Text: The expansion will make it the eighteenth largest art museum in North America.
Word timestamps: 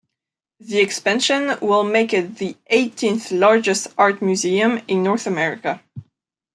The 0.59 0.79
expansion 0.79 1.59
will 1.61 1.83
make 1.83 2.11
it 2.11 2.37
the 2.37 2.57
eighteenth 2.71 3.29
largest 3.31 3.87
art 3.99 4.19
museum 4.19 4.81
in 4.87 5.03
North 5.03 5.27
America. 5.27 5.83